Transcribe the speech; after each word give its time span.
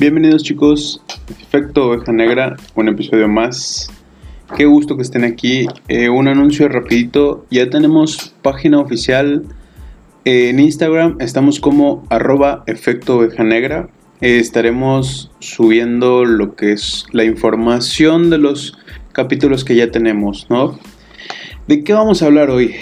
Bienvenidos 0.00 0.44
chicos, 0.44 1.02
Efecto 1.42 1.88
Oveja 1.88 2.10
Negra, 2.10 2.56
un 2.74 2.88
episodio 2.88 3.28
más. 3.28 3.90
Qué 4.56 4.64
gusto 4.64 4.96
que 4.96 5.02
estén 5.02 5.24
aquí. 5.24 5.66
Eh, 5.88 6.08
un 6.08 6.26
anuncio 6.26 6.70
rapidito, 6.70 7.44
ya 7.50 7.68
tenemos 7.68 8.34
página 8.40 8.80
oficial 8.80 9.44
en 10.24 10.58
Instagram, 10.58 11.18
estamos 11.20 11.60
como 11.60 12.06
arroba 12.08 12.64
Efecto 12.66 13.18
Oveja 13.18 13.44
Negra. 13.44 13.90
Eh, 14.22 14.38
estaremos 14.38 15.30
subiendo 15.38 16.24
lo 16.24 16.56
que 16.56 16.72
es 16.72 17.04
la 17.12 17.24
información 17.24 18.30
de 18.30 18.38
los 18.38 18.78
capítulos 19.12 19.66
que 19.66 19.76
ya 19.76 19.90
tenemos, 19.90 20.46
¿no? 20.48 20.78
¿De 21.68 21.84
qué 21.84 21.92
vamos 21.92 22.22
a 22.22 22.26
hablar 22.26 22.48
hoy? 22.48 22.74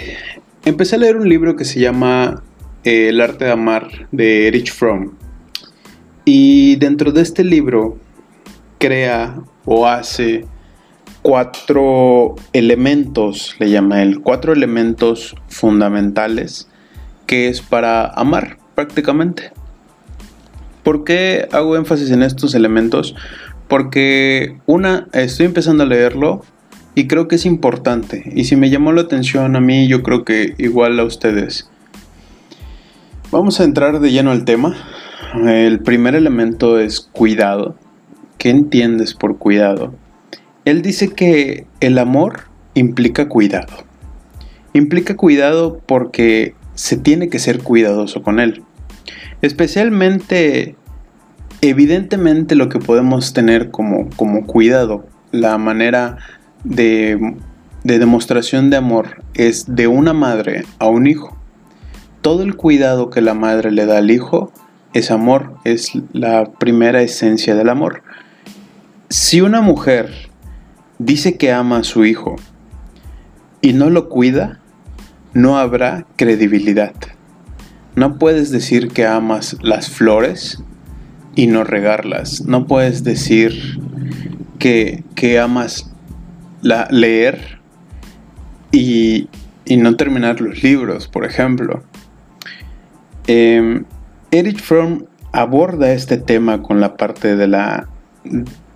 Empecé 0.64 0.94
a 0.94 1.00
leer 1.00 1.16
un 1.16 1.28
libro 1.28 1.56
que 1.56 1.64
se 1.64 1.80
llama 1.80 2.44
eh, 2.84 3.08
El 3.08 3.20
arte 3.20 3.46
de 3.46 3.50
amar 3.50 4.06
de 4.12 4.46
Erich 4.46 4.72
Fromm. 4.72 5.17
Y 6.30 6.76
dentro 6.76 7.10
de 7.10 7.22
este 7.22 7.42
libro 7.42 7.96
crea 8.76 9.40
o 9.64 9.86
hace 9.86 10.44
cuatro 11.22 12.34
elementos, 12.52 13.56
le 13.58 13.70
llama 13.70 14.02
él, 14.02 14.20
cuatro 14.20 14.52
elementos 14.52 15.34
fundamentales 15.48 16.68
que 17.24 17.48
es 17.48 17.62
para 17.62 18.08
amar 18.08 18.58
prácticamente. 18.74 19.52
¿Por 20.82 21.04
qué 21.04 21.48
hago 21.50 21.76
énfasis 21.76 22.10
en 22.10 22.22
estos 22.22 22.54
elementos? 22.54 23.14
Porque 23.66 24.58
una, 24.66 25.08
estoy 25.14 25.46
empezando 25.46 25.84
a 25.84 25.86
leerlo 25.86 26.42
y 26.94 27.06
creo 27.06 27.26
que 27.26 27.36
es 27.36 27.46
importante. 27.46 28.30
Y 28.34 28.44
si 28.44 28.54
me 28.54 28.68
llamó 28.68 28.92
la 28.92 29.00
atención 29.00 29.56
a 29.56 29.60
mí, 29.60 29.88
yo 29.88 30.02
creo 30.02 30.26
que 30.26 30.54
igual 30.58 31.00
a 31.00 31.04
ustedes. 31.04 31.70
Vamos 33.30 33.60
a 33.60 33.64
entrar 33.64 34.00
de 34.00 34.10
lleno 34.10 34.30
al 34.30 34.46
tema. 34.46 34.74
El 35.34 35.80
primer 35.80 36.14
elemento 36.14 36.78
es 36.78 37.00
cuidado. 37.00 37.76
¿Qué 38.38 38.48
entiendes 38.48 39.12
por 39.12 39.36
cuidado? 39.36 39.94
Él 40.64 40.80
dice 40.80 41.10
que 41.10 41.66
el 41.80 41.98
amor 41.98 42.44
implica 42.72 43.28
cuidado. 43.28 43.84
Implica 44.72 45.14
cuidado 45.14 45.78
porque 45.84 46.54
se 46.74 46.96
tiene 46.96 47.28
que 47.28 47.38
ser 47.38 47.62
cuidadoso 47.62 48.22
con 48.22 48.40
él. 48.40 48.62
Especialmente, 49.42 50.76
evidentemente 51.60 52.54
lo 52.54 52.70
que 52.70 52.78
podemos 52.78 53.34
tener 53.34 53.70
como, 53.70 54.08
como 54.16 54.46
cuidado, 54.46 55.06
la 55.32 55.58
manera 55.58 56.16
de, 56.64 57.36
de 57.84 57.98
demostración 57.98 58.70
de 58.70 58.78
amor 58.78 59.22
es 59.34 59.66
de 59.74 59.86
una 59.86 60.14
madre 60.14 60.64
a 60.78 60.86
un 60.86 61.06
hijo. 61.06 61.37
Todo 62.28 62.42
el 62.42 62.56
cuidado 62.56 63.08
que 63.08 63.22
la 63.22 63.32
madre 63.32 63.70
le 63.70 63.86
da 63.86 63.96
al 63.96 64.10
hijo 64.10 64.52
es 64.92 65.10
amor, 65.10 65.54
es 65.64 65.92
la 66.12 66.44
primera 66.44 67.00
esencia 67.00 67.54
del 67.54 67.70
amor. 67.70 68.02
Si 69.08 69.40
una 69.40 69.62
mujer 69.62 70.12
dice 70.98 71.38
que 71.38 71.52
ama 71.52 71.78
a 71.78 71.84
su 71.84 72.04
hijo 72.04 72.36
y 73.62 73.72
no 73.72 73.88
lo 73.88 74.10
cuida, 74.10 74.60
no 75.32 75.56
habrá 75.56 76.04
credibilidad. 76.16 76.92
No 77.94 78.18
puedes 78.18 78.50
decir 78.50 78.88
que 78.88 79.06
amas 79.06 79.56
las 79.62 79.88
flores 79.88 80.62
y 81.34 81.46
no 81.46 81.64
regarlas. 81.64 82.42
No 82.42 82.66
puedes 82.66 83.04
decir 83.04 83.80
que, 84.58 85.02
amas 85.42 85.90
la, 86.60 86.88
leer 86.90 87.58
y, 88.70 89.30
no 89.78 89.96
terminar 89.96 90.42
los 90.42 90.62
libros, 90.62 91.08
por 91.08 91.24
ejemplo. 91.24 91.87
Em, 93.28 93.84
Erich 94.30 94.62
Fromm 94.62 95.04
aborda 95.32 95.92
este 95.92 96.16
tema 96.16 96.62
con 96.62 96.80
la 96.80 96.96
parte 96.96 97.36
de 97.36 97.46
la, 97.46 97.86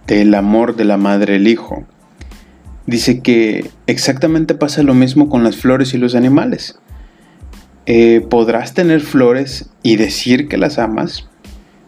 del 0.06 0.34
amor 0.34 0.76
de 0.76 0.84
la 0.84 0.98
madre 0.98 1.36
al 1.36 1.48
hijo. 1.48 1.86
Dice 2.86 3.20
que 3.20 3.70
exactamente 3.86 4.54
pasa 4.54 4.82
lo 4.82 4.92
mismo 4.92 5.30
con 5.30 5.42
las 5.42 5.56
flores 5.56 5.94
y 5.94 5.98
los 5.98 6.14
animales. 6.14 6.78
Eh, 7.86 8.26
podrás 8.28 8.74
tener 8.74 9.00
flores 9.00 9.70
y 9.82 9.96
decir 9.96 10.48
que 10.48 10.58
las 10.58 10.78
amas, 10.78 11.30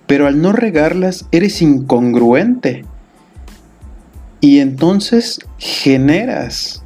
pero 0.06 0.26
al 0.26 0.40
no 0.40 0.52
regarlas 0.52 1.28
eres 1.32 1.60
incongruente. 1.60 2.86
Y 4.40 4.60
entonces 4.60 5.38
generas 5.58 6.82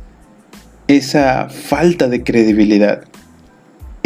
esa 0.89 1.49
falta 1.49 2.09
de 2.09 2.25
credibilidad. 2.25 3.05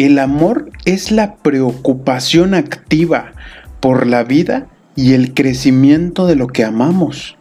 El 0.03 0.19
amor 0.19 0.69
es 0.85 1.13
la 1.13 1.37
preocupación 1.37 2.55
activa 2.55 3.35
por 3.79 4.09
la 4.09 4.25
vida 4.25 4.67
y 4.97 5.13
el 5.13 5.33
crecimiento 5.33 6.27
de 6.27 6.35
lo 6.35 6.49
que 6.49 6.65
amamos. 6.65 7.39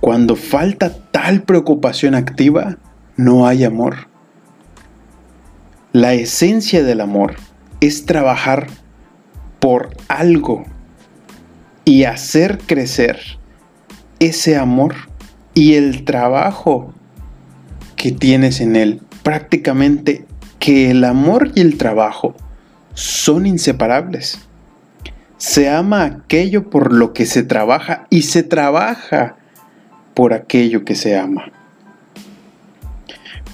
Cuando 0.00 0.34
falta 0.34 0.94
tal 1.10 1.42
preocupación 1.42 2.14
activa, 2.14 2.78
no 3.18 3.46
hay 3.46 3.64
amor. 3.64 4.08
La 5.92 6.14
esencia 6.14 6.82
del 6.82 7.02
amor 7.02 7.36
es 7.82 8.06
trabajar 8.06 8.68
por 9.60 9.90
algo 10.08 10.64
y 11.84 12.04
hacer 12.04 12.60
crecer 12.64 13.18
ese 14.20 14.56
amor 14.56 14.94
y 15.52 15.74
el 15.74 16.06
trabajo 16.06 16.94
que 17.94 18.10
tienes 18.10 18.62
en 18.62 18.74
él. 18.74 19.02
Prácticamente 19.22 20.24
que 20.58 20.90
el 20.90 21.04
amor 21.04 21.52
y 21.54 21.60
el 21.60 21.78
trabajo 21.78 22.34
son 22.94 23.46
inseparables. 23.46 24.38
Se 25.36 25.68
ama 25.68 26.04
aquello 26.04 26.70
por 26.70 26.92
lo 26.92 27.12
que 27.12 27.26
se 27.26 27.42
trabaja 27.42 28.06
y 28.10 28.22
se 28.22 28.42
trabaja 28.42 29.36
por 30.14 30.32
aquello 30.32 30.84
que 30.84 30.94
se 30.94 31.16
ama. 31.16 31.52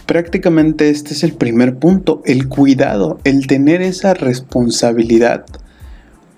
Prácticamente 0.07 0.91
este 0.91 1.15
es 1.15 1.25
el 1.25 1.33
primer 1.33 1.77
punto, 1.77 2.23
el 2.25 2.49
cuidado, 2.49 3.19
el 3.25 3.47
tener 3.47 3.83
esa 3.83 4.15
responsabilidad 4.15 5.45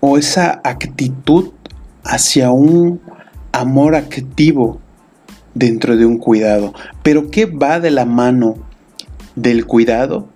o 0.01 0.17
esa 0.17 0.61
actitud 0.65 1.53
hacia 2.05 2.51
un 2.51 3.01
amor 3.53 3.97
activo 3.97 4.81
dentro 5.55 5.97
de 5.97 6.07
un 6.07 6.19
cuidado. 6.19 6.75
Pero 7.03 7.31
¿qué 7.31 7.47
va 7.47 7.81
de 7.81 7.91
la 7.91 8.05
mano 8.05 8.57
del 9.35 9.67
cuidado? 9.67 10.29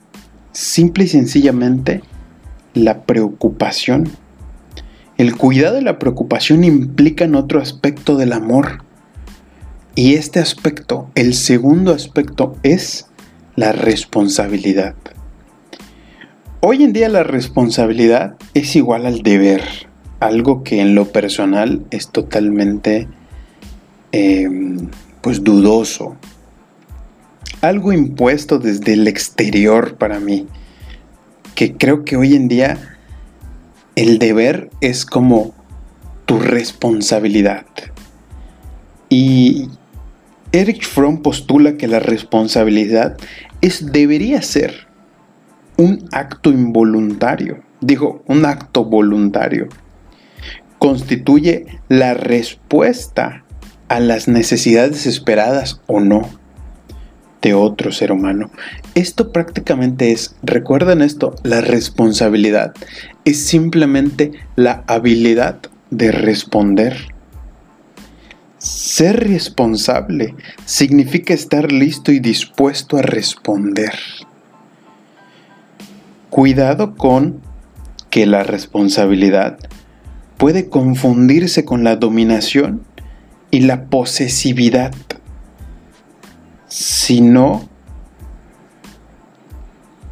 Simple 0.59 1.05
y 1.05 1.09
sencillamente 1.09 2.03
la 2.75 3.03
preocupación. 3.03 4.11
El 5.17 5.37
cuidado 5.37 5.79
y 5.79 5.85
la 5.85 6.01
preocupación 6.01 6.65
implican 6.65 7.37
otro 7.37 7.61
aspecto 7.61 8.17
del 8.17 8.33
amor. 8.33 8.83
Y 9.95 10.15
este 10.15 10.41
aspecto, 10.41 11.11
el 11.15 11.35
segundo 11.35 11.93
aspecto, 11.93 12.57
es 12.65 13.07
la 13.55 13.71
responsabilidad. 13.71 14.97
Hoy 16.61 16.83
en 16.83 16.93
día 16.93 17.09
la 17.09 17.23
responsabilidad 17.23 18.35
es 18.55 18.75
igual 18.75 19.07
al 19.07 19.23
deber, 19.23 19.63
algo 20.19 20.65
que 20.65 20.81
en 20.81 20.97
lo 20.97 21.13
personal 21.13 21.87
es 21.93 22.09
totalmente 22.09 23.07
em, 24.11 24.89
pues 25.21 25.45
dudoso, 25.45 26.17
algo 27.61 27.93
impuesto 27.93 28.59
desde 28.59 28.93
el 28.93 29.09
exterior 29.09 29.97
para 29.97 30.21
mí, 30.21 30.47
que 31.55 31.75
creo 31.75 32.05
que 32.05 32.17
hoy 32.17 32.35
en 32.35 32.49
día 32.49 32.97
el 33.97 34.19
deber 34.19 34.71
es 34.81 35.05
como 35.05 35.55
tu 36.25 36.39
responsabilidad. 36.39 37.67
Y 39.09 39.69
Eric 40.53 40.85
Fromm 40.85 41.23
postula 41.23 41.77
que 41.77 41.89
la 41.89 41.99
responsabilidad 41.99 43.17
es, 43.61 43.91
debería 43.93 44.43
ser 44.43 44.87
un 45.77 46.09
acto 46.13 46.51
involuntario, 46.51 47.63
digo, 47.81 48.23
un 48.27 48.45
acto 48.45 48.85
voluntario. 48.85 49.69
Constituye 50.79 51.81
la 51.89 52.15
respuesta 52.15 53.45
a 53.89 53.99
las 53.99 54.29
necesidades 54.29 55.07
esperadas 55.07 55.81
o 55.87 55.99
no 55.99 56.38
de 57.43 57.55
otro 57.55 57.93
ser 57.93 58.13
humano. 58.13 58.51
Esto 58.95 59.33
prácticamente 59.33 60.13
es, 60.13 60.35
recuerden 60.43 61.03
esto, 61.03 61.35
la 61.43 61.61
responsabilidad 61.61 62.75
es 63.25 63.45
simplemente 63.45 64.33
la 64.57 64.85
habilidad 64.87 65.59
de 65.91 66.13
responder. 66.13 67.09
Ser 68.59 69.29
responsable 69.29 70.35
significa 70.65 71.33
estar 71.33 71.71
listo 71.71 72.11
y 72.11 72.19
dispuesto 72.19 72.97
a 72.97 73.03
responder. 73.03 73.95
Cuidado 76.31 76.97
con 76.97 77.41
que 78.11 78.27
la 78.27 78.43
responsabilidad 78.43 79.59
puede 80.37 80.69
confundirse 80.69 81.65
con 81.65 81.85
la 81.85 81.97
dominación 81.97 82.83
y 83.51 83.61
la 83.61 83.87
posesividad 83.87 84.93
si 86.69 87.21
no, 87.21 87.69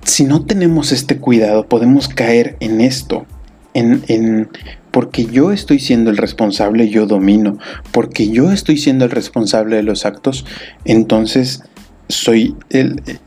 si 0.03 0.25
no 0.25 0.45
tenemos 0.45 0.93
este 0.93 1.19
cuidado, 1.19 1.69
podemos 1.69 2.09
caer 2.09 2.57
en 2.61 2.81
esto, 2.81 3.27
en, 3.75 4.49
porque 4.91 5.27
yo 5.27 5.53
estoy 5.53 5.79
siendo 5.79 6.11
el 6.11 6.17
responsable, 6.17 6.89
yo 6.89 7.07
domino, 7.07 7.59
porque 7.93 8.31
yo 8.31 8.51
estoy 8.51 8.79
siendo 8.79 9.05
el 9.05 9.11
responsable 9.11 9.77
de 9.77 9.83
los 9.83 10.07
actos, 10.07 10.47
entonces 10.85 11.63
soy 12.09 12.57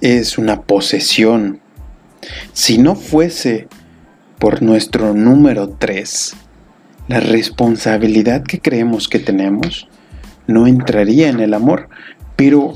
es 0.02 0.38
una 0.38 0.62
posesión. 0.62 1.60
Si 2.54 2.78
no 2.78 2.96
fuese 2.96 3.68
por 4.40 4.62
nuestro 4.62 5.14
número 5.14 5.70
3, 5.70 6.36
la 7.10 7.20
responsabilidad 7.20 8.44
que 8.44 8.60
creemos 8.60 9.08
que 9.08 9.20
tenemos 9.20 9.88
no 10.48 10.68
entraría 10.68 11.30
en 11.30 11.40
el 11.40 11.54
amor. 11.54 11.90
Pero, 12.36 12.74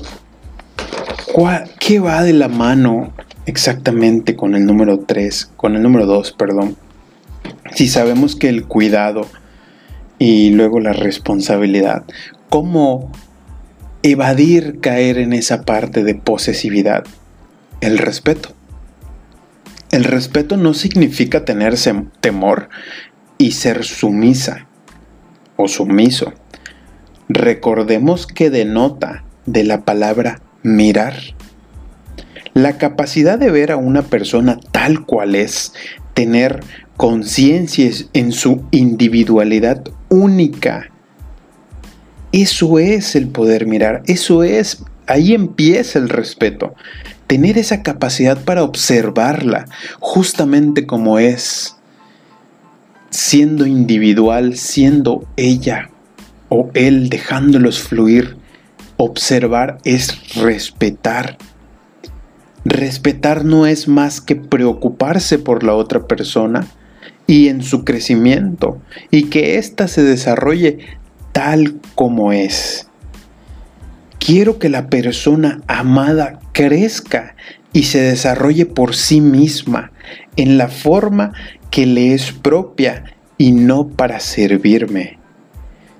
¿qué 1.78 2.00
va 2.00 2.22
de 2.22 2.32
la 2.32 2.48
mano 2.48 3.12
exactamente 3.46 4.36
con 4.36 4.54
el 4.54 4.64
número 4.64 5.00
3, 5.00 5.52
con 5.56 5.76
el 5.76 5.82
número 5.82 6.06
2, 6.06 6.32
perdón? 6.32 6.76
Si 7.74 7.88
sabemos 7.88 8.36
que 8.36 8.48
el 8.48 8.66
cuidado 8.66 9.28
y 10.18 10.50
luego 10.50 10.80
la 10.80 10.92
responsabilidad, 10.92 12.04
¿cómo 12.48 13.10
evadir 14.02 14.80
caer 14.80 15.18
en 15.18 15.32
esa 15.32 15.62
parte 15.62 16.04
de 16.04 16.14
posesividad? 16.14 17.04
El 17.80 17.98
respeto. 17.98 18.50
El 19.90 20.04
respeto 20.04 20.56
no 20.56 20.74
significa 20.74 21.44
tener 21.44 21.74
temor 22.20 22.68
y 23.38 23.52
ser 23.52 23.84
sumisa 23.84 24.66
o 25.56 25.68
sumiso. 25.68 26.32
Recordemos 27.28 28.26
que 28.26 28.50
denota 28.50 29.24
de 29.46 29.64
la 29.64 29.84
palabra 29.84 30.40
mirar. 30.64 31.14
La 32.54 32.78
capacidad 32.78 33.38
de 33.38 33.50
ver 33.50 33.70
a 33.70 33.76
una 33.76 34.02
persona 34.02 34.58
tal 34.72 35.06
cual 35.06 35.36
es, 35.36 35.72
tener 36.14 36.60
conciencia 36.96 37.90
en 38.12 38.32
su 38.32 38.64
individualidad 38.70 39.84
única. 40.08 40.90
Eso 42.32 42.78
es 42.78 43.14
el 43.14 43.28
poder 43.28 43.66
mirar, 43.66 44.02
eso 44.06 44.42
es, 44.42 44.82
ahí 45.06 45.34
empieza 45.34 45.98
el 45.98 46.08
respeto. 46.08 46.74
Tener 47.26 47.58
esa 47.58 47.82
capacidad 47.82 48.38
para 48.42 48.62
observarla 48.62 49.66
justamente 50.00 50.86
como 50.86 51.18
es, 51.18 51.76
siendo 53.10 53.66
individual, 53.66 54.56
siendo 54.56 55.26
ella 55.36 55.90
o 56.48 56.70
él, 56.74 57.08
dejándolos 57.08 57.80
fluir. 57.80 58.36
Observar 58.96 59.78
es 59.84 60.34
respetar. 60.36 61.36
Respetar 62.64 63.44
no 63.44 63.66
es 63.66 63.88
más 63.88 64.20
que 64.20 64.36
preocuparse 64.36 65.38
por 65.38 65.64
la 65.64 65.74
otra 65.74 66.06
persona 66.06 66.66
y 67.26 67.48
en 67.48 67.62
su 67.62 67.84
crecimiento 67.84 68.80
y 69.10 69.24
que 69.24 69.58
ésta 69.58 69.88
se 69.88 70.02
desarrolle 70.02 70.78
tal 71.32 71.80
como 71.94 72.32
es. 72.32 72.88
Quiero 74.18 74.58
que 74.58 74.68
la 74.68 74.88
persona 74.88 75.60
amada 75.66 76.38
crezca 76.52 77.34
y 77.72 77.82
se 77.82 78.00
desarrolle 78.00 78.64
por 78.64 78.94
sí 78.94 79.20
misma 79.20 79.92
en 80.36 80.56
la 80.56 80.68
forma 80.68 81.32
que 81.70 81.86
le 81.86 82.14
es 82.14 82.32
propia 82.32 83.04
y 83.36 83.52
no 83.52 83.88
para 83.88 84.20
servirme. 84.20 85.18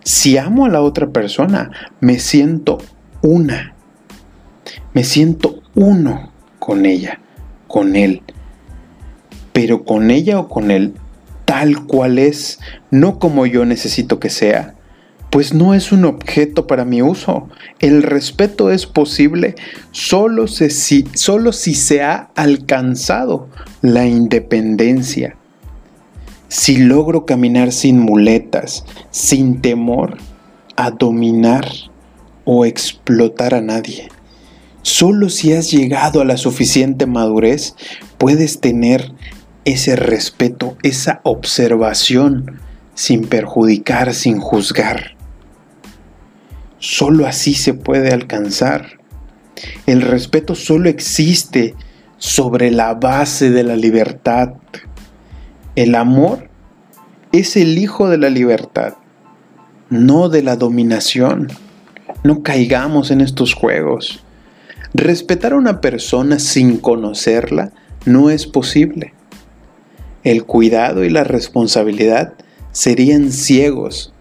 Si 0.05 0.39
amo 0.39 0.67
a 0.67 0.69
la 0.69 0.83
otra 0.83 1.09
persona, 1.09 1.71
me 2.01 2.19
siento 2.19 2.79
una. 3.23 3.75
Me 4.93 5.03
siento 5.03 5.63
uno 5.75 6.31
con 6.59 6.87
ella, 6.87 7.21
con 7.67 7.97
él. 7.97 8.23
Pero 9.53 9.85
con 9.85 10.11
ella 10.11 10.39
o 10.39 10.49
con 10.49 10.71
él 10.71 10.95
tal 11.47 11.87
cual 11.87 12.19
es, 12.19 12.59
no 12.91 13.19
como 13.19 13.47
yo 13.47 13.65
necesito 13.65 14.19
que 14.19 14.31
sea, 14.31 14.75
pues 15.31 15.53
no 15.53 15.75
es 15.75 15.91
un 15.91 16.05
objeto 16.05 16.67
para 16.67 16.85
mi 16.85 17.03
uso. 17.03 17.49
El 17.81 18.03
respeto 18.03 18.71
es 18.71 18.87
posible 18.87 19.55
solo, 19.91 20.47
si, 20.49 21.09
solo 21.15 21.53
si 21.53 21.75
se 21.75 22.03
ha 22.03 22.31
alcanzado 22.35 23.49
la 23.83 24.07
independencia. 24.07 25.37
Si 26.57 26.77
logro 26.77 27.27
caminar 27.27 27.73
sin 27.73 27.99
muletas, 27.99 28.85
sin 29.11 29.61
temor 29.61 30.19
a 30.77 30.93
dominar 30.93 31.69
o 32.45 32.65
explotar 32.65 33.55
a 33.55 33.61
nadie. 33.61 34.09
Solo 34.83 35.31
si 35.31 35.53
has 35.53 35.73
llegado 35.73 36.21
a 36.21 36.25
la 36.25 36.37
suficiente 36.37 37.07
madurez 37.07 37.75
puedes 38.19 38.61
tener 38.61 39.11
ese 39.65 39.97
respeto, 39.97 40.77
esa 40.85 41.21
observación, 41.25 42.61
sin 42.95 43.27
perjudicar, 43.27 44.15
sin 44.15 44.39
juzgar. 44.39 45.17
Solo 46.79 47.27
así 47.27 47.55
se 47.55 47.75
puede 47.75 48.13
alcanzar. 48.13 49.01
El 49.87 50.03
respeto 50.03 50.55
solo 50.55 50.89
existe 50.89 51.75
sobre 52.19 52.71
la 52.71 52.95
base 52.95 53.51
de 53.51 53.65
la 53.65 53.75
libertad. 53.75 54.53
El 55.77 55.97
amor 55.97 56.49
es 57.33 57.57
el 57.57 57.79
hijo 57.79 58.09
de 58.09 58.17
la 58.17 58.31
libertad, 58.31 58.95
no 59.91 60.29
de 60.29 60.43
la 60.43 60.55
dominación. 60.55 61.49
No 62.23 62.43
caigamos 62.43 63.11
en 63.11 63.21
estos 63.21 63.55
juegos. 63.55 64.25
Respetar 64.95 65.53
a 65.53 65.57
una 65.57 65.81
persona 65.81 66.39
sin 66.39 66.79
conocerla 66.79 67.73
no 68.07 68.31
es 68.31 68.47
posible 68.47 69.15
el 70.23 70.45
cuidado 70.45 71.05
y 71.05 71.11
la 71.11 71.25
responsabilidad 71.25 72.35
serían 72.73 73.33
ciegos 73.33 74.13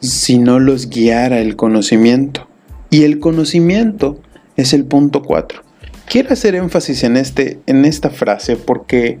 si 0.00 0.38
no 0.38 0.58
los 0.60 0.88
guiara 0.88 1.40
el 1.40 1.56
conocimiento. 1.56 2.48
Y 2.88 3.02
el 3.02 3.18
conocimiento 3.18 4.20
es 4.56 4.72
el 4.72 4.84
punto 4.84 5.22
4. 5.22 5.62
Quiero 6.06 6.32
hacer 6.32 6.54
énfasis 6.54 7.04
en, 7.04 7.16
este, 7.16 7.60
en 7.66 7.84
esta 7.84 8.10
frase 8.10 8.56
porque 8.56 9.18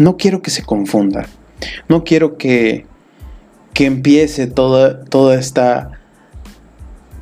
no 0.00 0.16
quiero 0.16 0.40
que 0.40 0.50
se 0.50 0.62
confunda. 0.62 1.26
No 1.88 2.04
quiero 2.04 2.38
que, 2.38 2.86
que 3.74 3.84
empiece 3.84 4.46
toda, 4.46 5.04
toda 5.04 5.38
esta, 5.38 5.90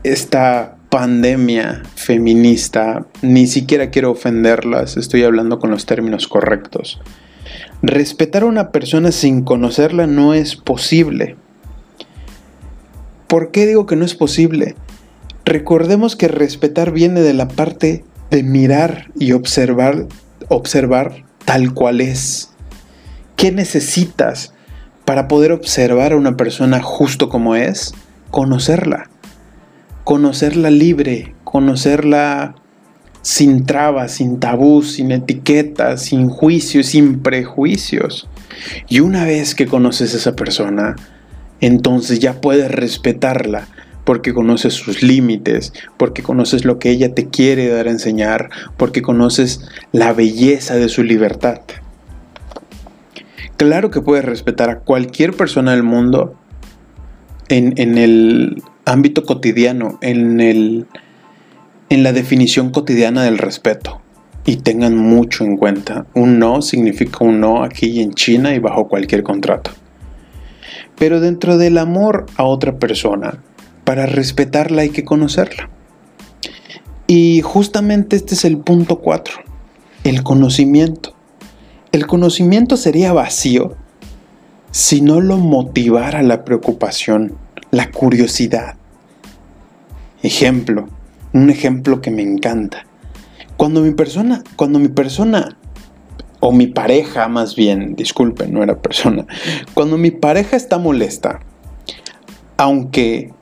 esta 0.04 0.76
pandemia 0.88 1.82
feminista. 1.96 3.04
Ni 3.20 3.48
siquiera 3.48 3.90
quiero 3.90 4.12
ofenderlas, 4.12 4.96
estoy 4.96 5.25
hablando 5.25 5.58
con 5.58 5.72
los 5.72 5.86
términos 5.86 6.28
correctos. 6.28 7.00
Respetar 7.82 8.44
a 8.44 8.46
una 8.46 8.70
persona 8.70 9.10
sin 9.10 9.43
conocerla 9.43 10.06
no 10.06 10.32
es 10.32 10.55
posible. 10.55 11.34
¿Por 13.26 13.50
qué 13.50 13.67
digo 13.67 13.86
que 13.86 13.96
no 13.96 14.05
es 14.05 14.14
posible? 14.14 14.76
Recordemos 15.44 16.14
que 16.14 16.29
respetar 16.29 16.93
viene 16.93 17.22
de 17.22 17.34
la 17.34 17.48
parte 17.48 18.05
de 18.31 18.44
mirar 18.44 19.10
y 19.19 19.32
observar, 19.32 20.06
observar 20.48 21.24
tal 21.44 21.74
cual 21.74 22.00
es. 22.00 22.53
¿Qué 23.38 23.52
necesitas 23.52 24.52
para 25.04 25.28
poder 25.28 25.52
observar 25.52 26.10
a 26.10 26.16
una 26.16 26.36
persona 26.36 26.82
justo 26.82 27.28
como 27.28 27.54
es? 27.54 27.94
Conocerla. 28.32 29.10
Conocerla 30.02 30.70
libre, 30.70 31.36
conocerla 31.44 32.56
sin 33.22 33.64
trabas, 33.64 34.10
sin 34.10 34.40
tabús, 34.40 34.94
sin 34.94 35.12
etiquetas, 35.12 36.02
sin 36.02 36.28
juicios, 36.28 36.86
sin 36.86 37.20
prejuicios. 37.20 38.28
Y 38.88 38.98
una 38.98 39.24
vez 39.24 39.54
que 39.54 39.66
conoces 39.66 40.14
a 40.14 40.16
esa 40.16 40.34
persona, 40.34 40.96
entonces 41.60 42.18
ya 42.18 42.40
puedes 42.40 42.72
respetarla 42.72 43.68
porque 44.02 44.34
conoces 44.34 44.74
sus 44.74 45.04
límites, 45.04 45.72
porque 45.96 46.24
conoces 46.24 46.64
lo 46.64 46.80
que 46.80 46.90
ella 46.90 47.14
te 47.14 47.28
quiere 47.28 47.68
dar 47.68 47.86
a 47.86 47.92
enseñar, 47.92 48.50
porque 48.76 49.00
conoces 49.00 49.60
la 49.92 50.12
belleza 50.12 50.74
de 50.74 50.88
su 50.88 51.04
libertad. 51.04 51.60
Claro 53.58 53.91
que 53.91 54.00
puedes 54.00 54.24
respetar 54.24 54.70
a 54.70 54.79
cualquier 54.79 55.34
persona 55.34 55.72
del 55.72 55.82
mundo 55.82 56.36
en, 57.48 57.98
el 57.98 58.62
ámbito 58.84 59.24
cotidiano, 59.24 59.98
en 60.00 60.41
el 60.41 60.86
en 61.88 62.03
la 62.05 62.12
definición 62.12 62.70
cotidiana 62.70 63.24
del 63.24 63.36
respeto. 63.36 64.00
Y 64.44 64.58
tengan 64.58 64.96
mucho 64.96 65.44
en 65.44 65.56
cuenta, 65.56 66.06
un 66.15 66.38
no 66.38 66.62
significa 66.62 67.24
un 67.24 67.41
no 67.41 67.65
aquí 67.65 68.00
en 68.00 68.15
China 68.15 68.55
y 68.55 68.60
bajo 68.60 68.86
cualquier 68.86 69.24
contrato. 69.24 69.72
Pero 70.96 71.20
dentro 71.20 71.58
del 71.58 71.79
amor 71.79 72.27
a 72.36 72.44
otra 72.44 72.79
persona, 72.79 73.43
para 73.82 74.06
respetarla 74.06 74.82
hay 74.82 74.91
que 74.91 75.05
conocerla. 75.05 75.69
Y 77.08 77.41
justamente 77.43 78.15
este 78.15 78.34
es 78.34 78.44
el 78.44 78.58
punto 78.58 79.00
4, 79.00 79.34
el 80.05 80.22
conocimiento. 80.22 81.18
El 81.98 82.06
conocimiento 82.06 82.76
sería 82.76 83.12
vacío 83.12 83.74
si 84.70 85.00
no 85.00 85.20
lo 85.20 85.36
motivara 85.36 86.22
la 86.22 86.44
preocupación, 86.44 87.36
la 87.72 87.90
curiosidad. 87.90 88.76
Ejemplo, 90.22 90.88
un 91.32 91.50
ejemplo 91.50 92.00
que 92.00 92.12
me 92.12 92.22
encanta. 92.22 92.86
Cuando 93.56 93.81
mi 93.81 93.90
persona, 93.90 94.44
cuando 94.55 94.78
mi 94.78 94.86
persona 94.86 95.58
o 96.38 96.52
mi 96.52 96.69
pareja 96.69 97.26
más 97.26 97.56
bien, 97.56 97.96
disculpen, 97.96 98.52
no 98.52 98.62
era 98.62 98.81
persona, 98.81 99.26
cuando 99.74 99.98
mi 99.98 100.12
pareja 100.12 100.56
está 100.56 100.78
molesta, 100.78 101.40
aunque 102.58 103.32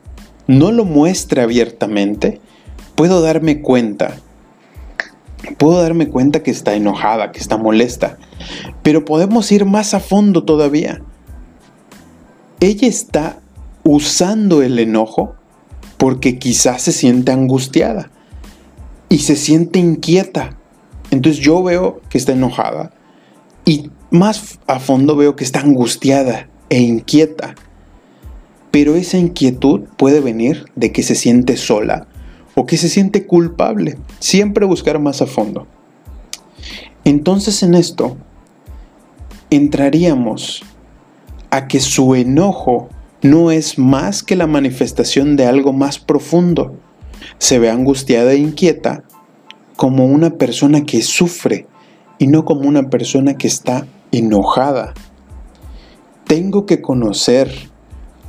no 0.47 0.71
lo 0.71 0.83
muestre 0.83 1.43
abiertamente, 1.43 2.41
puedo 2.95 3.21
darme 3.21 3.61
cuenta. 3.61 4.15
Puedo 5.57 5.81
darme 5.81 6.09
cuenta 6.09 6.43
que 6.43 6.51
está 6.51 6.73
enojada, 6.75 7.31
que 7.31 7.39
está 7.39 7.57
molesta. 7.57 8.17
Pero 8.83 9.05
podemos 9.05 9.51
ir 9.51 9.65
más 9.65 9.93
a 9.93 9.99
fondo 9.99 10.43
todavía. 10.43 11.01
Ella 12.59 12.87
está 12.87 13.39
usando 13.83 14.61
el 14.61 14.79
enojo 14.79 15.35
porque 15.97 16.39
quizás 16.39 16.81
se 16.83 16.91
siente 16.91 17.31
angustiada 17.31 18.11
y 19.09 19.19
se 19.19 19.35
siente 19.35 19.79
inquieta. 19.79 20.57
Entonces 21.11 21.41
yo 21.41 21.63
veo 21.63 22.01
que 22.09 22.17
está 22.17 22.33
enojada 22.33 22.91
y 23.65 23.91
más 24.09 24.59
a 24.67 24.79
fondo 24.79 25.15
veo 25.15 25.35
que 25.35 25.43
está 25.43 25.59
angustiada 25.61 26.49
e 26.69 26.79
inquieta. 26.79 27.55
Pero 28.71 28.95
esa 28.95 29.17
inquietud 29.17 29.81
puede 29.97 30.19
venir 30.19 30.65
de 30.75 30.91
que 30.91 31.03
se 31.03 31.15
siente 31.15 31.57
sola 31.57 32.07
o 32.59 32.65
que 32.65 32.75
se 32.75 32.89
siente 32.89 33.27
culpable. 33.27 33.99
Siempre 34.17 34.65
buscar 34.65 34.97
más 34.97 35.21
a 35.21 35.27
fondo. 35.27 35.67
Entonces 37.03 37.61
en 37.61 37.75
esto 37.75 38.17
entraríamos 39.51 40.63
a 41.51 41.67
que 41.67 41.79
su 41.79 42.15
enojo 42.15 42.89
no 43.21 43.51
es 43.51 43.77
más 43.77 44.23
que 44.23 44.35
la 44.35 44.47
manifestación 44.47 45.35
de 45.35 45.45
algo 45.45 45.71
más 45.71 45.99
profundo. 45.99 46.75
Se 47.37 47.59
ve 47.59 47.69
angustiada 47.69 48.33
e 48.33 48.37
inquieta 48.37 49.03
como 49.75 50.07
una 50.07 50.31
persona 50.31 50.83
que 50.83 51.03
sufre 51.03 51.67
y 52.17 52.25
no 52.25 52.43
como 52.43 52.61
una 52.61 52.89
persona 52.89 53.37
que 53.37 53.47
está 53.47 53.85
enojada. 54.11 54.95
Tengo 56.25 56.65
que 56.65 56.81
conocer 56.81 57.51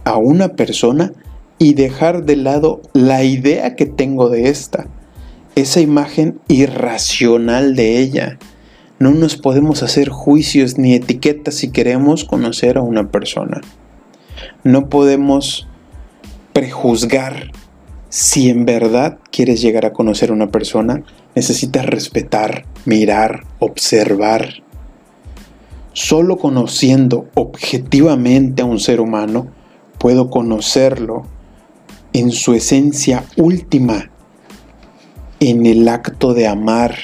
a 0.04 0.18
una 0.18 0.48
persona 0.48 1.14
y 1.58 1.74
dejar 1.74 2.24
de 2.24 2.36
lado 2.36 2.80
la 2.92 3.24
idea 3.24 3.74
que 3.74 3.86
tengo 3.86 4.28
de 4.28 4.48
esta, 4.48 4.86
esa 5.56 5.80
imagen 5.80 6.40
irracional 6.48 7.74
de 7.74 7.98
ella. 7.98 8.38
No 9.00 9.10
nos 9.10 9.36
podemos 9.36 9.82
hacer 9.82 10.08
juicios 10.08 10.78
ni 10.78 10.94
etiquetas 10.94 11.54
si 11.56 11.70
queremos 11.70 12.24
conocer 12.24 12.78
a 12.78 12.82
una 12.82 13.10
persona. 13.10 13.60
No 14.64 14.88
podemos 14.88 15.68
prejuzgar 16.52 17.50
si 18.08 18.48
en 18.48 18.64
verdad 18.64 19.18
quieres 19.30 19.60
llegar 19.60 19.84
a 19.84 19.92
conocer 19.92 20.30
a 20.30 20.32
una 20.32 20.50
persona, 20.50 21.02
necesitas 21.34 21.86
respetar, 21.86 22.64
mirar, 22.84 23.44
observar. 23.58 24.62
Solo 25.92 26.38
conociendo 26.38 27.28
objetivamente 27.34 28.62
a 28.62 28.64
un 28.64 28.80
ser 28.80 29.00
humano, 29.00 29.48
puedo 29.98 30.30
conocerlo 30.30 31.26
en 32.18 32.32
su 32.32 32.52
esencia 32.52 33.24
última, 33.36 34.10
en 35.38 35.66
el 35.66 35.86
acto 35.86 36.34
de 36.34 36.48
amar. 36.48 36.96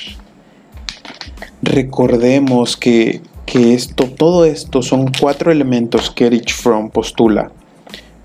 Recordemos 1.63 2.77
que, 2.77 3.23
esto, 3.47 4.11
todo 4.11 4.45
esto 4.45 4.83
son 4.83 5.13
cuatro 5.21 5.53
elementos 5.53 6.11
que 6.11 6.27
Erich 6.27 6.53
Fromm 6.53 6.91
postula 6.91 7.53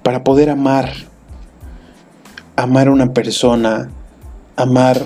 para 0.02 0.24
poder 0.24 0.50
amar. 0.50 0.92
Amar 2.56 2.88
a 2.88 2.92
una 2.92 3.14
persona, 3.14 3.92
amar 4.56 5.00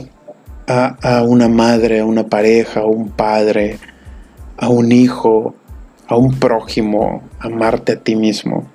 a, 0.65 1.17
a 1.17 1.23
una 1.23 1.49
madre, 1.49 1.99
a 1.99 2.05
una 2.05 2.29
pareja, 2.29 2.79
a 2.79 2.85
un 2.85 3.09
padre, 3.09 3.77
a 4.55 4.69
un 4.69 4.93
hijo, 4.93 5.53
a 6.07 6.15
un 6.15 6.39
prójimo, 6.39 7.23
amarte 7.39 7.91
a 7.91 7.99
ti 7.99 8.15
mismo. 8.15 8.71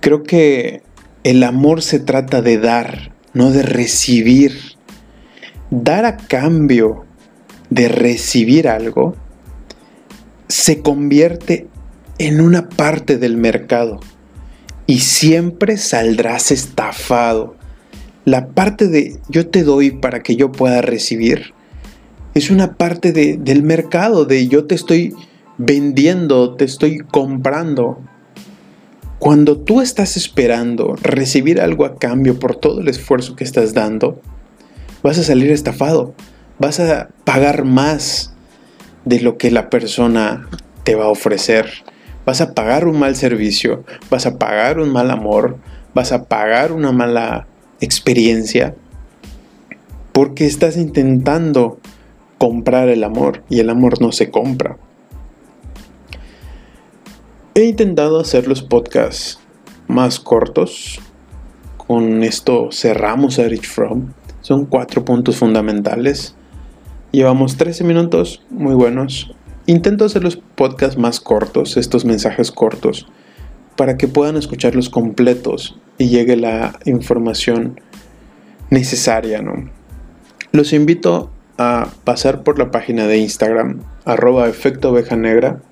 Creo 0.00 0.22
que 0.22 0.85
el 1.26 1.42
amor 1.42 1.82
se 1.82 1.98
trata 1.98 2.40
de 2.40 2.56
dar, 2.56 3.10
no 3.34 3.50
de 3.50 3.64
recibir. 3.64 4.52
Dar 5.72 6.04
a 6.04 6.18
cambio 6.18 7.04
de 7.68 7.88
recibir 7.88 8.68
algo 8.68 9.16
se 10.46 10.82
convierte 10.82 11.66
en 12.18 12.40
una 12.40 12.68
parte 12.68 13.18
del 13.18 13.36
mercado 13.36 13.98
y 14.86 15.00
siempre 15.00 15.78
saldrás 15.78 16.52
estafado. 16.52 17.56
La 18.24 18.46
parte 18.50 18.86
de 18.86 19.18
yo 19.28 19.48
te 19.48 19.64
doy 19.64 19.90
para 19.90 20.22
que 20.22 20.36
yo 20.36 20.52
pueda 20.52 20.80
recibir 20.80 21.54
es 22.34 22.50
una 22.50 22.74
parte 22.76 23.12
del 23.12 23.64
mercado, 23.64 24.26
de 24.26 24.46
yo 24.46 24.66
te 24.66 24.76
estoy 24.76 25.12
vendiendo, 25.58 26.54
te 26.54 26.66
estoy 26.66 26.98
comprando. 26.98 27.98
Cuando 29.18 29.56
tú 29.56 29.80
estás 29.80 30.16
esperando 30.16 30.94
recibir 31.00 31.60
algo 31.60 31.86
a 31.86 31.96
cambio 31.96 32.38
por 32.38 32.54
todo 32.54 32.80
el 32.80 32.88
esfuerzo 32.88 33.34
que 33.34 33.44
estás 33.44 33.72
dando, 33.72 34.20
vas 35.02 35.18
a 35.18 35.24
salir 35.24 35.50
estafado, 35.50 36.14
vas 36.58 36.80
a 36.80 37.08
pagar 37.24 37.64
más 37.64 38.34
de 39.06 39.20
lo 39.20 39.38
que 39.38 39.50
la 39.50 39.70
persona 39.70 40.48
te 40.84 40.94
va 40.94 41.06
a 41.06 41.08
ofrecer, 41.08 41.70
vas 42.26 42.42
a 42.42 42.52
pagar 42.52 42.86
un 42.86 42.98
mal 42.98 43.16
servicio, 43.16 43.84
vas 44.10 44.26
a 44.26 44.36
pagar 44.36 44.78
un 44.78 44.90
mal 44.90 45.10
amor, 45.10 45.56
vas 45.94 46.12
a 46.12 46.24
pagar 46.24 46.72
una 46.72 46.92
mala 46.92 47.46
experiencia, 47.80 48.74
porque 50.12 50.44
estás 50.44 50.76
intentando 50.76 51.78
comprar 52.36 52.88
el 52.88 53.02
amor 53.02 53.42
y 53.48 53.60
el 53.60 53.70
amor 53.70 54.02
no 54.02 54.12
se 54.12 54.30
compra. 54.30 54.76
He 57.56 57.64
intentado 57.64 58.20
hacer 58.20 58.48
los 58.48 58.62
podcasts 58.62 59.38
más 59.88 60.20
cortos. 60.20 61.00
Con 61.78 62.22
esto 62.22 62.68
cerramos 62.70 63.38
a 63.38 63.44
Rich 63.44 63.66
Fromm. 63.66 64.12
Son 64.42 64.66
cuatro 64.66 65.06
puntos 65.06 65.38
fundamentales. 65.38 66.34
Llevamos 67.12 67.56
13 67.56 67.82
minutos, 67.84 68.42
muy 68.50 68.74
buenos. 68.74 69.34
Intento 69.64 70.04
hacer 70.04 70.22
los 70.22 70.36
podcasts 70.36 70.98
más 70.98 71.18
cortos, 71.18 71.78
estos 71.78 72.04
mensajes 72.04 72.52
cortos, 72.52 73.06
para 73.74 73.96
que 73.96 74.06
puedan 74.06 74.36
escucharlos 74.36 74.90
completos 74.90 75.78
y 75.96 76.10
llegue 76.10 76.36
la 76.36 76.78
información 76.84 77.80
necesaria, 78.68 79.40
¿no? 79.40 79.70
Los 80.52 80.74
invito 80.74 81.30
a 81.56 81.88
pasar 82.04 82.42
por 82.42 82.58
la 82.58 82.70
página 82.70 83.06
de 83.06 83.16
Instagram, 83.16 83.80
arroba 84.04 84.46
efecto 84.46 84.90
oveja 84.90 85.16
negra, 85.16 85.62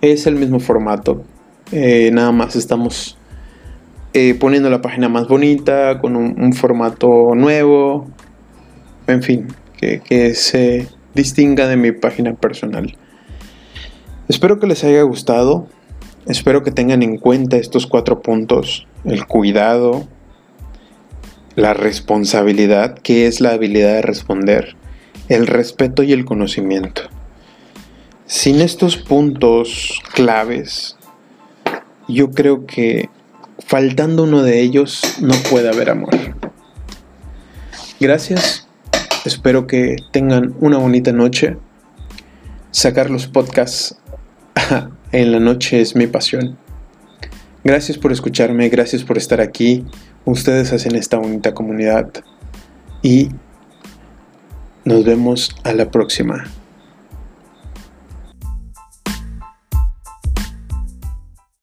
es 0.00 0.26
el 0.26 0.36
mismo 0.36 0.60
formato. 0.60 1.24
Eh, 1.72 2.10
nada 2.12 2.32
más 2.32 2.56
estamos 2.56 3.16
eh, 4.12 4.34
poniendo 4.34 4.70
la 4.70 4.80
página 4.80 5.08
más 5.08 5.28
bonita, 5.28 6.00
con 6.00 6.16
un, 6.16 6.52
formato 6.52 7.34
nuevo. 7.34 8.06
En 9.06 9.22
fin, 9.22 9.48
que, 9.76 10.00
que 10.00 10.34
se 10.34 10.88
distinga 11.14 11.66
de 11.66 11.76
mi 11.76 11.92
página 11.92 12.34
personal. 12.34 12.96
Espero 14.28 14.58
que 14.58 14.66
les 14.66 14.84
haya 14.84 15.02
gustado. 15.02 15.68
Espero 16.26 16.62
que 16.62 16.72
tengan 16.72 17.02
en 17.02 17.18
cuenta 17.18 17.56
estos 17.56 17.86
cuatro 17.86 18.20
puntos. 18.22 18.86
El 19.04 19.26
cuidado, 19.26 20.08
la 21.56 21.72
responsabilidad, 21.72 22.98
que 22.98 23.26
es 23.26 23.40
la 23.40 23.52
habilidad 23.52 23.94
de 23.94 24.02
responder, 24.02 24.76
el 25.28 25.46
respeto 25.46 26.02
y 26.02 26.12
el 26.12 26.24
conocimiento. 26.24 27.02
Sin 28.26 28.60
estos 28.60 28.96
puntos 28.96 30.02
claves, 30.12 30.96
yo 32.08 32.32
creo 32.32 32.66
que 32.66 33.08
faltando 33.64 34.24
uno 34.24 34.42
de 34.42 34.60
ellos 34.60 35.00
no 35.20 35.34
puede 35.48 35.68
haber 35.68 35.90
amor. 35.90 36.10
Gracias, 38.00 38.66
espero 39.24 39.68
que 39.68 39.94
tengan 40.10 40.56
una 40.58 40.76
bonita 40.78 41.12
noche. 41.12 41.56
Sacar 42.72 43.10
los 43.10 43.28
podcasts 43.28 43.96
en 45.12 45.30
la 45.30 45.38
noche 45.38 45.80
es 45.80 45.94
mi 45.94 46.08
pasión. 46.08 46.58
Gracias 47.62 47.96
por 47.96 48.10
escucharme, 48.10 48.68
gracias 48.70 49.04
por 49.04 49.18
estar 49.18 49.40
aquí. 49.40 49.84
Ustedes 50.24 50.72
hacen 50.72 50.96
esta 50.96 51.16
bonita 51.16 51.54
comunidad 51.54 52.10
y 53.02 53.28
nos 54.84 55.04
vemos 55.04 55.54
a 55.62 55.72
la 55.72 55.92
próxima. 55.92 56.44